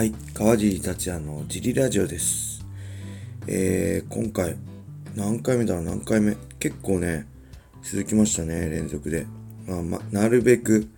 [0.00, 2.64] はい、川尻達也のジリラジオです。
[3.46, 4.56] えー、今回、
[5.14, 5.74] 何回目だ？
[5.74, 6.38] ろう、何回目？
[6.58, 7.26] 結構ね、
[7.82, 9.26] 続きましたね、連続で。
[9.66, 10.88] まあ、ま、なるべく、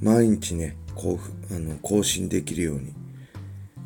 [0.00, 1.20] 毎日ね、こ
[1.50, 2.92] う、あの、更新できるように、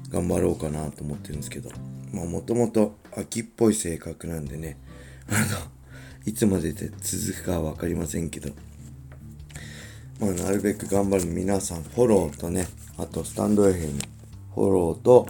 [0.08, 1.68] 頑張ろうかなと思ってるんですけど。
[2.10, 4.78] まあ、もともと、秋っぽい性格なんでね、
[5.28, 5.70] あの、
[6.24, 8.48] いつまでで続くかはわかりませんけど、
[10.18, 12.66] まあ、なるべく頑張る皆さん、フォローとね、
[12.96, 14.15] あと、スタンド FM、
[14.56, 15.26] フォローと、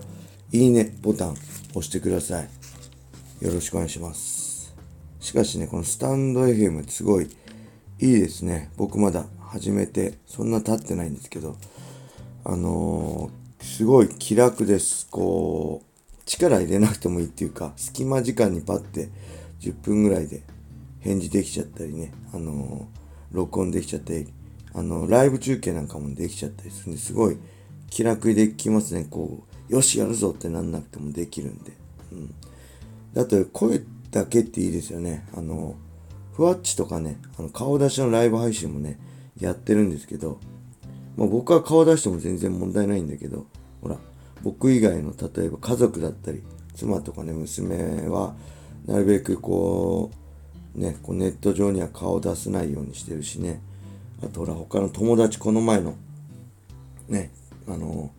[0.52, 3.44] いいねボタン押してください。
[3.44, 4.72] よろしくお願いします。
[5.18, 7.28] しかしね、このスタンド FM すごいい
[7.98, 8.70] いですね。
[8.76, 11.56] 僕まだ始めて、そんな経ってないんですけど、
[12.44, 15.08] あのー、すごい気楽です。
[15.10, 19.08] こう、力入れなくてもいいっていうか、隙間時間にパッて
[19.58, 20.44] 10分ぐらいで
[21.00, 24.32] 返事できちゃったりね、あのー、録音できちゃったり、
[24.72, 27.36] あの、ライブ中継なんかもできちゃったりするんで、すごい
[27.90, 29.06] 気楽にできますね。
[29.10, 31.72] こう、よし、やるぞってなんなくてもできるんで。
[32.12, 32.34] うん。
[33.14, 35.26] だって声だけっていいですよね。
[35.34, 35.76] あの、
[36.32, 38.98] ふわっちとかね、あの顔出しのライブ配信もね、
[39.40, 40.38] やってるんですけど、
[41.16, 43.46] まあ僕は顔出しても全然問題ないんだけど、
[43.80, 43.96] ほら、
[44.42, 46.42] 僕以外の例えば家族だったり、
[46.74, 48.36] 妻とかね、娘は、
[48.86, 50.10] なるべくこ
[50.76, 53.62] う、ね、こうネット上には顔を出さないようにしてるしね、
[54.22, 55.94] あとほら、他の友達、この前の、
[57.08, 57.30] ね、
[57.68, 58.10] あの、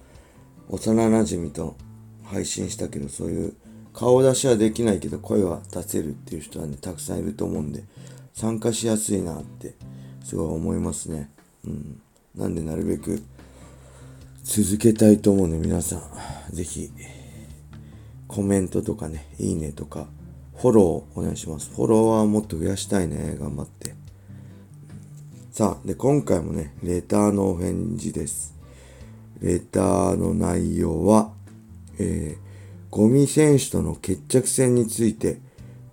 [0.70, 1.76] 幼馴染と
[2.24, 3.54] 配信したけど、そういう
[3.94, 7.84] 顔出しはできないけど声は出せるっていう人はね、たくさんいると思うんで、
[8.34, 9.76] 参加しやすいなって、
[10.24, 11.32] すごい思いますね。
[11.66, 12.02] うん。
[12.36, 13.24] なんでなるべく
[14.44, 15.98] 続けたいと思うんで、皆さ
[16.52, 16.92] ん、ぜひ、
[18.28, 20.08] コメントとかね、いいねとか、
[20.56, 21.72] フォローお願いします。
[21.74, 23.96] フォロワーもっと増やしたいね、頑張って。
[25.52, 28.57] さあ、で、今回もね、レターのお返事です。
[29.42, 31.32] レターの内容は、
[32.00, 32.48] えー、
[32.90, 35.40] ゴミ選手との決着戦について、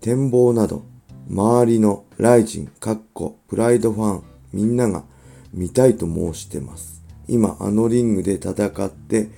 [0.00, 0.84] 展望など、
[1.28, 4.22] 周りのライジン、カッコ、プライドファン、
[4.52, 5.04] みんなが
[5.52, 7.02] 見たいと申してます。
[7.28, 9.28] 今、あのリングで戦って、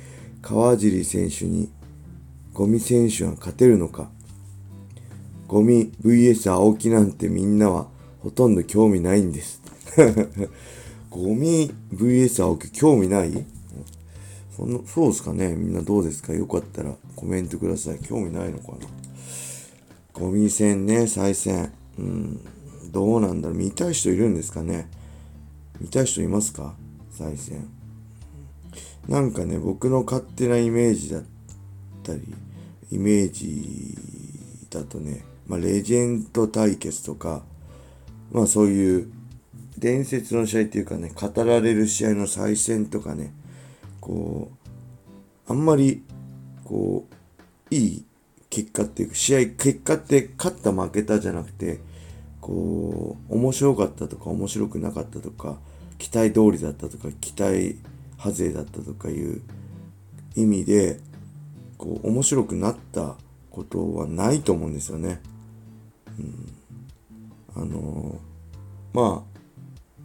[0.43, 1.71] 川尻選手に、
[2.53, 4.11] ゴミ選手が勝てるのか、
[5.47, 7.89] ゴミ VS 青木なんてみんなは
[8.21, 9.63] ほとんど興味ないんです。
[11.11, 13.47] ゴミ VS 青木興味ない？
[14.57, 16.33] そのそうですかねみんなどうですか？
[16.33, 17.99] よかったらコメントください。
[17.99, 18.79] 興味ないのかな？
[20.15, 21.73] ゴミ戦ね、再戦。
[21.99, 22.41] うん。
[22.91, 23.59] どうなんだろう？
[23.59, 24.89] 見たい人いるんですかね？
[25.79, 26.75] 見たい人いますか？
[27.11, 27.69] 再戦。
[29.09, 31.23] なんかね、僕の勝手なイメージだっ
[32.03, 32.23] たり、
[32.91, 33.95] イメージ
[34.71, 37.43] だとね、まあ、レジェンド対決とか、
[38.33, 39.13] まあそういう
[39.77, 43.35] 伝説の試合っていうかね、語られる試合の再戦とかね、
[44.07, 44.53] こ
[45.49, 46.05] う、あんまり、
[46.65, 48.05] こう、いい
[48.51, 51.81] 結果っていうか、試合、結果って勝った負けたじゃなくて、
[52.41, 55.59] こう、面白かったとか面白くなかったとか、
[55.99, 57.81] 期待通りだったとか、期待
[58.17, 59.43] 外れだったとかいう
[60.37, 61.01] 意味で、
[61.77, 63.17] こう、面白くなった
[63.51, 65.21] ことはないと思うんですよね。
[66.21, 66.53] うん。
[67.61, 68.21] あの
[68.93, 69.39] まあ、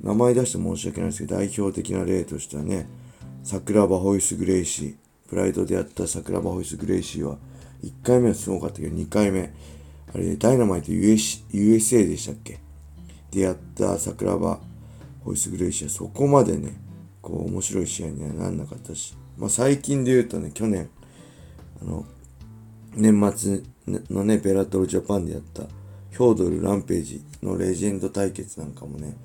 [0.01, 2.87] 名前出して申し訳ないですけど、代表的な例としてはね、
[3.43, 4.95] 桜庭ホイス・グレイシー、
[5.29, 7.37] プライドでやった桜庭ホイス・グレイシーは、
[7.83, 9.53] 1回目はすごかったけど、2回目、
[10.13, 12.59] あれ、ダイナマイト US USA でしたっけ？
[13.31, 14.59] でやった桜庭
[15.23, 16.73] ホイス・グレイシーはそこまでね、
[17.21, 20.89] こう、面白い試合にはなんなかったし、まあ最近で言うとね、去年、
[21.81, 22.05] あの、
[22.95, 23.63] 年末
[24.09, 25.63] のね、ベラトルジャパンでやった、
[26.11, 29.15] ヒョードル・ランページのレジェンド対決なんかもね、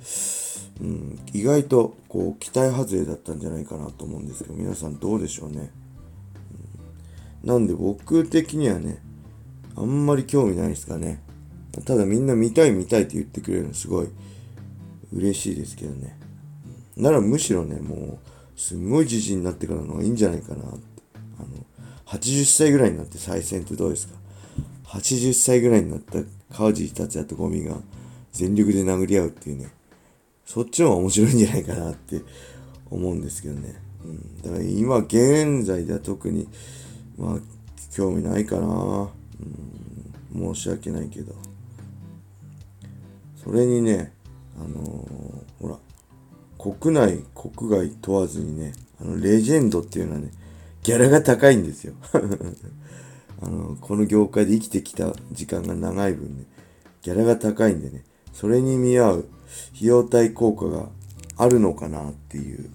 [0.80, 5.70] うん、意外とこう期待外れだったんじゃないかなと思うんですけど皆さんどうでしょうね、
[7.42, 9.02] うん、なんで僕的にはね
[9.76, 11.20] あんまり興味ないですかね。
[11.84, 14.08] ただみんな見たい見たいって言ってくれるのすごい
[15.12, 16.18] 嬉しいですけどね。
[16.96, 18.18] ならむしろねも
[18.56, 21.02] うすんごい自信になってからの方がいいんじゃないかなって。
[21.38, 21.48] あの
[22.06, 24.14] 80歳ぐらいになって再戦ってどうですか？
[24.86, 26.18] 80歳ぐらいになった
[26.54, 27.76] 川尻達也とゴミが
[28.32, 29.68] 全力で殴り合うっていうね
[30.46, 32.22] そっちの方が面白いんじゃないかなって
[32.88, 33.74] 思うんですけどね。
[34.04, 36.46] うん、だから今現在では特に、
[37.18, 37.40] まあ、
[37.92, 39.10] 興味ないかな。
[40.34, 41.34] うん、申し訳ないけど。
[43.42, 44.12] それにね、
[44.56, 45.78] あのー、ほら、
[46.58, 50.30] 国内、国外問わずにね、あの、レジェンドっていうのはね、
[50.82, 51.94] ギャラが高いんですよ。
[53.42, 56.44] あの、この業界で生きてきた時間が長い分ね、
[57.02, 59.28] ギャラが高いんでね、それに見合う
[59.74, 60.88] 費用対効果が
[61.36, 62.70] あるのかなっていう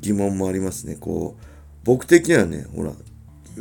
[0.00, 0.96] 疑問もありますね。
[0.96, 1.44] こう、
[1.84, 2.92] 僕的にはね、ほら、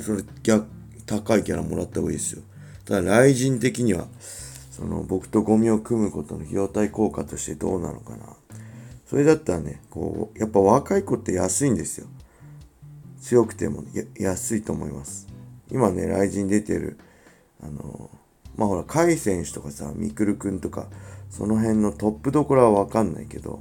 [0.02, 0.68] それ逆、
[1.06, 2.42] 高いキャラもらった方がいいですよ。
[2.86, 4.08] ただ、雷神的には、
[4.72, 8.36] その僕とゴミを組むことの費用対効果としてどうなのかな。
[9.06, 12.08] それだったらね、こう、やっぱ若い子って安いんですよ。
[13.22, 13.84] 強くても
[14.18, 15.33] 安いと思います。
[15.74, 17.00] 今ね、雷神出てる、
[17.62, 18.10] あの、
[18.56, 20.88] まあほら、甲斐選手とかさ、みくるくんとか、
[21.30, 23.60] その辺のトップどころはわかんないけど、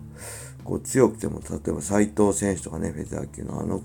[0.62, 3.82] こう強くても、例えば斎藤選手とかね、フェザー級のあの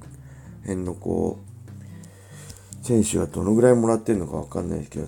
[0.64, 5.08] 辺のこう、選手はどのぐらいもらってるのかわかんないですけど、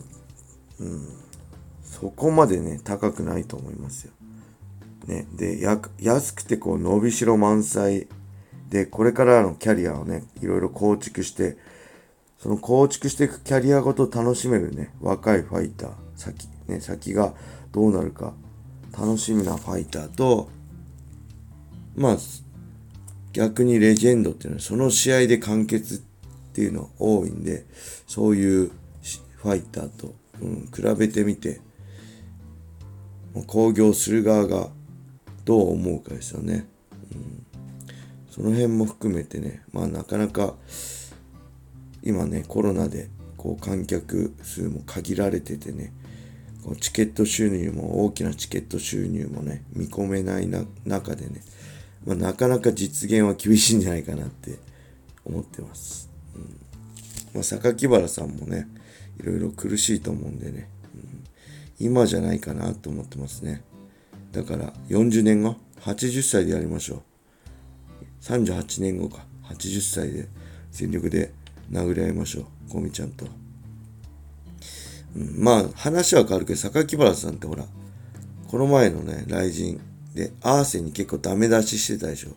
[0.79, 1.07] うん、
[1.83, 4.13] そこまでね、高くないと思いますよ。
[5.07, 5.59] ね、で、
[5.99, 8.07] 安くてこう、伸びしろ満載
[8.69, 11.57] で、これからのキャリアをね、いろいろ構築して、
[12.39, 17.33] その構築していくキャリアごと楽しめるね、若いファイター、先、ね、先が
[17.73, 18.33] どうなるか、
[18.97, 20.49] 楽しみなファイターと、
[21.95, 22.17] まあ、
[23.33, 25.97] 逆にレジェンドっていうのはその試合で完結っ
[26.53, 27.65] ていうのは多いんで、
[28.07, 28.71] そういう
[29.35, 31.59] ファイターと、うん、比べてみて、
[33.47, 34.69] 興行する側が
[35.43, 36.67] どう思うかですよね。
[37.11, 37.45] うん、
[38.29, 40.55] その辺も含めてね、まあなかなか
[42.03, 45.93] 今ね、コロナでこう観客数も限られててね、
[46.63, 51.41] こうチケット収入も大きなチケット収入もね、見込めないな中でね、
[52.05, 54.57] まあ、なかなか実現は厳しいんじゃないかなって
[55.25, 56.09] 思ってます。
[56.35, 56.41] うん
[57.33, 58.67] まあ、榊原さんもね、
[59.19, 61.23] いろいろ苦しいと思うんでね、うん、
[61.79, 63.63] 今じゃないかなと思ってますね。
[64.31, 67.01] だから40年後、80歳でやりましょう。
[68.21, 70.27] 38年後か、80歳で
[70.71, 71.33] 全力で
[71.71, 72.45] 殴り合いましょう。
[72.73, 73.25] ゴミちゃんと。
[75.15, 77.65] うん、まあ、話は変わるけど、榊原さんってほら、
[78.47, 79.79] この前のね、雷神
[80.13, 82.29] で、アーセに結構ダメ出ししてたでしょ。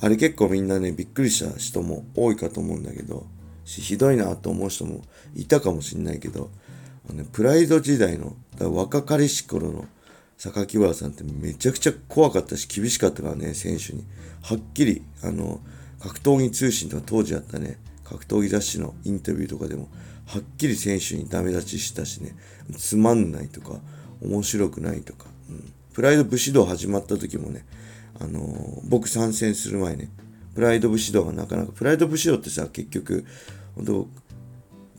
[0.00, 3.26] あれ結構みんなね、びっくりした人も多いかと思うんだけど、
[3.64, 5.02] ひどいなと思う人も
[5.34, 6.50] いたかもしんないけど、
[7.08, 9.86] あのね、プライド時代の、若かりし頃の
[10.38, 14.04] 榊原さんってめちゃくちゃ怖かったし厳しかったからね、選手に。
[14.42, 15.60] はっきり、あの、
[16.00, 17.78] 格闘技通信とか当時あったね、
[18.10, 19.88] 格闘技雑誌のインタビューとかでも、
[20.26, 22.34] はっきり選手にダメ出ししたしね、
[22.76, 23.78] つまんないとか、
[24.22, 27.64] 面白くないとか、うん、プライド武士道始まった時もね、
[28.18, 30.10] あのー、僕参戦する前ね、
[30.54, 33.24] プライド武士道がなかなか、プライド武士道ってさ、結局、
[33.76, 34.08] 本当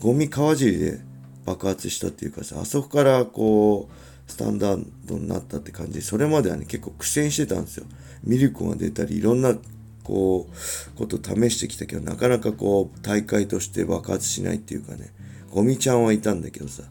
[0.00, 1.00] ゴミ川尻で
[1.44, 5.94] 爆発したっていうかさ、あそこからこう、スタンダードになったって感じ。
[5.94, 7.86] で、それまではね、結構苦戦してたんですよ。
[8.24, 9.54] ミルクが出たり、いろんな
[10.02, 15.12] こう、こと試してきたけど、なかなかこう、大会として爆発しないっていうかね、
[15.50, 16.82] ゴミちゃんはいたんだけどさ、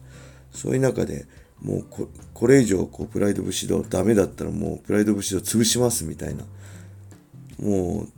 [0.52, 1.26] そういう中で、
[1.62, 6.44] もうここれ以上こうプライド武士道ダメだったらもうプライド武士道潰しますみたいな。
[7.60, 8.08] もう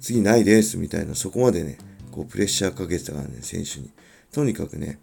[0.00, 1.14] 次ないですみたいな。
[1.14, 1.78] そこまでね
[2.10, 3.90] こうプレッシャーかけてたからね選手に。
[4.32, 4.98] とにかくね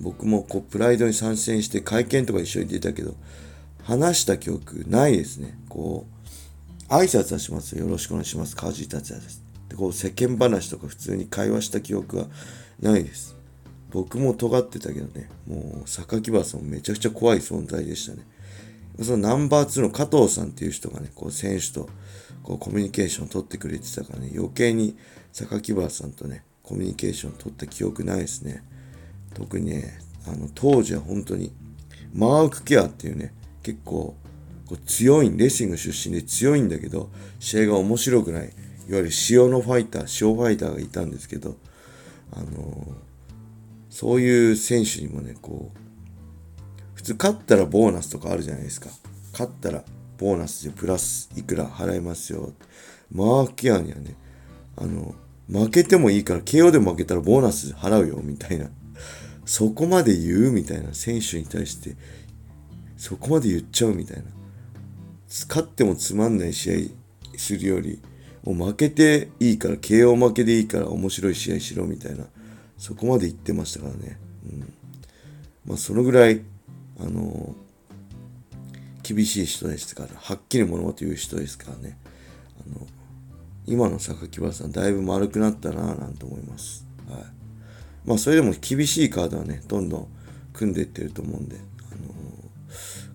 [0.00, 3.14] 僕もこうプライドに参戦して会見とか一緒に出たけど
[3.82, 5.58] 話した記憶ないですね。
[5.68, 6.28] こう
[6.92, 7.72] 挨拶はします。
[7.72, 8.54] よろしくお願いします。
[8.54, 9.42] 川尻達也です。
[9.70, 12.26] で、こう世間話とか普通に会話した記憶は
[12.80, 13.34] ないです。
[13.90, 18.26] 僕も尖ってたけどね、もう榊原さんめちゃくちゃ怖い存在でしたね。
[19.00, 21.88] そのナンバー2の加藤さんっていう人がね、こう選手と
[22.42, 24.94] こうコミュニケーションを取ってくれてたからね、余計に
[25.32, 28.62] 榊原さんとね、コミュニケーション取った記憶ないですね。
[29.32, 31.54] 特にね、あの当時は本当に
[32.12, 34.14] マークケアっていうね、結構
[34.72, 37.10] こう強いレスリング出身で強いんだけど、
[37.40, 38.44] 試合が面白くない。
[38.44, 38.46] い
[38.92, 41.56] わゆる塩のファイター、塩ファイターがいたんですけど、
[42.30, 42.94] あのー、
[43.90, 45.78] そういう選手にもね、こう、
[46.94, 48.88] 普通勝ったらボーナスとかあるじゃないですか。
[49.32, 49.84] 勝ったら
[50.16, 52.54] ボーナスでプラスいくら払いますよ。
[53.10, 54.14] マーキアにはね、
[54.76, 55.14] あの、
[55.50, 58.70] 負けてもいいから、KO で負けたらボーナス払うよ、みたいな。
[59.44, 61.94] そこまで言うみたいな選手に対して、
[62.96, 64.24] そこまで言っちゃうみたいな。
[65.48, 68.00] 勝ってもつまんない試合するより、
[68.44, 72.26] もう負けていいから、KO 負けでいいから面白い試合しろみたいな、
[72.76, 74.18] そこまで言ってましたからね。
[74.44, 74.72] うん。
[75.64, 76.42] まあ、そのぐらい、
[77.00, 81.96] あのー、厳しい人ですから、はっきり物事言う人ですからね。
[82.66, 82.86] あの、
[83.66, 86.86] 今の榊原さん、だいぶ丸くなったなぁなんて思います。
[87.08, 87.24] はい。
[88.04, 90.08] まあ、それでも厳しいカードはね、どんどん
[90.52, 92.12] 組んでいってると思うんで、あの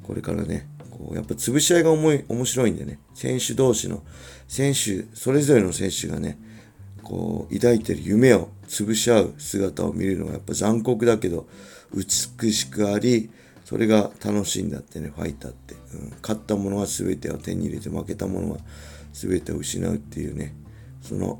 [0.01, 4.03] ー、これからね、こう、やっぱ潰し合いが重い、面白いんでね、選手同士の、
[4.47, 6.39] 選手、それぞれの選手がね、
[7.03, 11.47] こう、抱いてる夢を潰し合う姿を見るのがやっぱ残酷だけど、
[11.93, 13.29] 美しくあり、
[13.63, 15.75] それが楽しいんだってね、ファイターって。
[15.93, 18.57] うん、勝ったものは全てを手に入れて、負けたものは
[19.13, 20.55] 全てを失うっていうね、
[21.01, 21.39] その、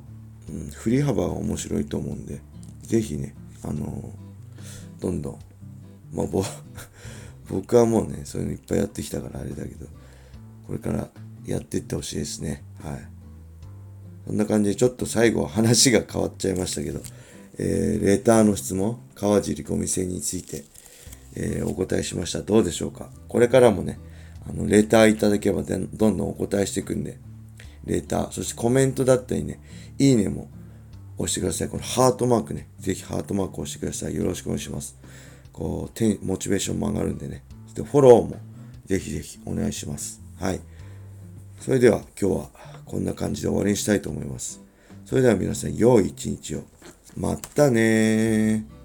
[0.49, 2.41] うん、振り幅が面白いと思うんで、
[2.83, 5.39] ぜひね、あのー、どんどん、
[6.13, 6.27] まあ、
[7.49, 9.87] 僕はもうね、そういうのいっぱいやってきたからあれだけど、
[10.65, 11.07] これから
[11.45, 12.63] やっていってほしいですね。
[12.83, 13.07] はい。
[14.27, 16.99] そんな感じでちょっと最後話が変わっちゃいましたけど、
[17.57, 20.65] えー、レターの質問、川尻ゴミ栓について、
[21.35, 22.41] えー、お答えしました。
[22.41, 23.09] どうでしょうか？
[23.29, 23.99] これからもね、
[24.49, 27.17] あの、レターいただければどんどんお答えしていくんで、
[27.85, 29.61] レター、そしてコメントだったりね、
[29.97, 30.49] いいねも
[31.17, 31.69] 押してください。
[31.69, 34.15] このハートマークね、ぜひハートマーク押してください。
[34.15, 34.97] よろしくお願いします。
[35.57, 37.43] こう、モチベーションも上がるんでね。
[37.65, 38.37] そしてフォローも
[38.85, 40.21] ぜひぜひお願いします。
[40.39, 40.59] はい。
[41.59, 42.49] それでは今日は
[42.85, 44.61] こんな感じで終わりにしたいと思います。
[45.03, 46.63] それでは皆さん、良い一日を。
[47.15, 48.76] またねー